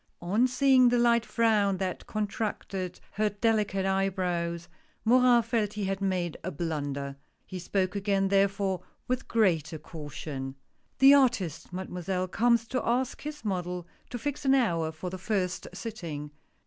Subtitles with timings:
[0.23, 4.67] On seeing the light frown that contracted her deli cate eyebrows,
[5.05, 7.17] Morin felt he had made a blunder.
[7.45, 10.55] He spoke again therefore with greater caution.
[10.97, 11.71] "The artist.
[11.71, 16.31] Mademoiselle, comes to ask his model, to fix an hour for the first sitting.